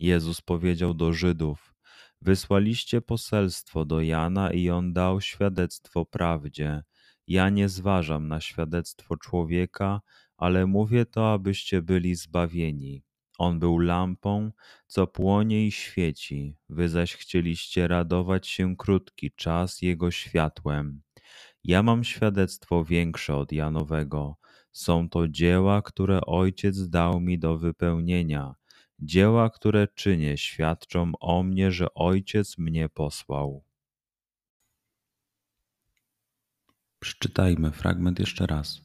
Jezus 0.00 0.40
powiedział 0.40 0.94
do 0.94 1.12
Żydów: 1.12 1.74
Wysłaliście 2.20 3.00
poselstwo 3.00 3.84
do 3.84 4.00
Jana 4.00 4.52
i 4.52 4.70
on 4.70 4.92
dał 4.92 5.20
świadectwo 5.20 6.04
prawdzie. 6.04 6.82
Ja 7.26 7.48
nie 7.48 7.68
zważam 7.68 8.28
na 8.28 8.40
świadectwo 8.40 9.16
człowieka, 9.16 10.00
ale 10.36 10.66
mówię 10.66 11.06
to, 11.06 11.32
abyście 11.32 11.82
byli 11.82 12.14
zbawieni. 12.14 13.02
On 13.38 13.58
był 13.58 13.78
lampą, 13.78 14.52
co 14.86 15.06
płonie 15.06 15.66
i 15.66 15.72
świeci, 15.72 16.56
wy 16.68 16.88
zaś 16.88 17.14
chcieliście 17.14 17.88
radować 17.88 18.48
się 18.48 18.76
krótki 18.76 19.30
czas 19.36 19.82
jego 19.82 20.10
światłem. 20.10 21.02
Ja 21.64 21.82
mam 21.82 22.04
świadectwo 22.04 22.84
większe 22.84 23.36
od 23.36 23.52
Janowego. 23.52 24.36
Są 24.72 25.08
to 25.08 25.28
dzieła, 25.28 25.82
które 25.82 26.20
Ojciec 26.20 26.88
dał 26.88 27.20
mi 27.20 27.38
do 27.38 27.58
wypełnienia. 27.58 28.59
Dzieła, 29.02 29.50
które 29.50 29.88
czynię, 29.88 30.38
świadczą 30.38 31.12
o 31.20 31.42
mnie, 31.42 31.72
że 31.72 31.94
Ojciec 31.94 32.58
mnie 32.58 32.88
posłał. 32.88 33.64
Przeczytajmy 36.98 37.70
fragment 37.70 38.18
jeszcze 38.18 38.46
raz. 38.46 38.80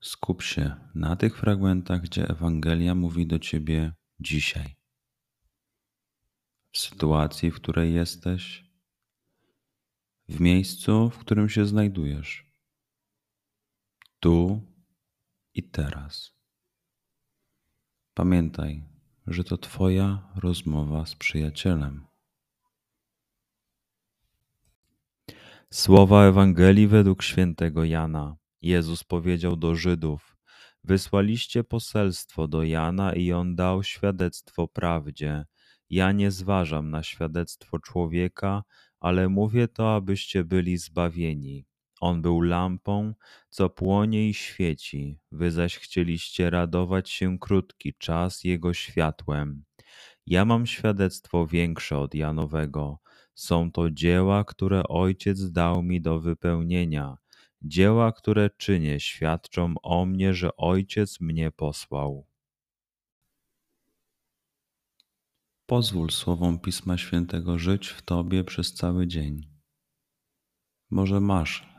Skup 0.00 0.42
się 0.42 0.76
na 0.94 1.16
tych 1.16 1.38
fragmentach, 1.38 2.00
gdzie 2.00 2.28
Ewangelia 2.28 2.94
mówi 2.94 3.26
do 3.26 3.38
ciebie 3.38 3.92
dzisiaj. 4.20 4.76
W 6.72 6.78
sytuacji, 6.78 7.50
w 7.50 7.54
której 7.54 7.94
jesteś, 7.94 8.64
w 10.28 10.40
miejscu, 10.40 11.10
w 11.10 11.18
którym 11.18 11.48
się 11.48 11.66
znajdujesz, 11.66 12.46
tu 14.20 14.62
i 15.54 15.62
teraz. 15.62 16.39
Pamiętaj, 18.14 18.84
że 19.26 19.44
to 19.44 19.58
Twoja 19.58 20.32
rozmowa 20.36 21.06
z 21.06 21.14
przyjacielem. 21.14 22.06
Słowa 25.72 26.24
Ewangelii 26.24 26.86
według 26.86 27.22
świętego 27.22 27.84
Jana. 27.84 28.36
Jezus 28.62 29.04
powiedział 29.04 29.56
do 29.56 29.74
Żydów: 29.74 30.36
Wysłaliście 30.84 31.64
poselstwo 31.64 32.48
do 32.48 32.62
Jana 32.62 33.12
i 33.12 33.32
on 33.32 33.56
dał 33.56 33.82
świadectwo 33.82 34.68
prawdzie. 34.68 35.44
Ja 35.90 36.12
nie 36.12 36.30
zważam 36.30 36.90
na 36.90 37.02
świadectwo 37.02 37.78
człowieka, 37.78 38.62
ale 39.00 39.28
mówię 39.28 39.68
to, 39.68 39.94
abyście 39.94 40.44
byli 40.44 40.76
zbawieni. 40.78 41.69
On 42.00 42.22
był 42.22 42.40
lampą, 42.40 43.14
co 43.50 43.70
płonie 43.70 44.28
i 44.28 44.34
świeci, 44.34 45.18
wy 45.32 45.50
zaś 45.50 45.76
chcieliście 45.76 46.50
radować 46.50 47.10
się 47.10 47.38
krótki 47.38 47.94
czas 47.94 48.44
jego 48.44 48.74
światłem. 48.74 49.64
Ja 50.26 50.44
mam 50.44 50.66
świadectwo 50.66 51.46
większe 51.46 51.98
od 51.98 52.14
Janowego. 52.14 52.98
Są 53.34 53.72
to 53.72 53.90
dzieła, 53.90 54.44
które 54.44 54.82
Ojciec 54.88 55.52
dał 55.52 55.82
mi 55.82 56.00
do 56.00 56.20
wypełnienia. 56.20 57.16
Dzieła, 57.62 58.12
które 58.12 58.50
czynię, 58.50 59.00
świadczą 59.00 59.74
o 59.82 60.06
mnie, 60.06 60.34
że 60.34 60.56
Ojciec 60.56 61.20
mnie 61.20 61.50
posłał. 61.50 62.26
Pozwól 65.66 66.10
słowom 66.10 66.58
Pisma 66.58 66.98
Świętego 66.98 67.58
żyć 67.58 67.88
w 67.88 68.02
Tobie 68.02 68.44
przez 68.44 68.74
cały 68.74 69.06
dzień. 69.06 69.48
Może 70.90 71.20
masz 71.20 71.69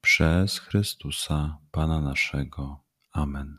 przez 0.00 0.58
Chrystusa 0.58 1.58
Pana 1.70 2.00
naszego. 2.00 2.84
Amen. 3.12 3.56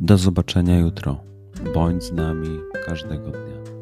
Do 0.00 0.16
zobaczenia 0.16 0.78
jutro. 0.78 1.24
Bądź 1.74 2.04
z 2.04 2.12
nami 2.12 2.60
każdego 2.86 3.30
dnia. 3.30 3.77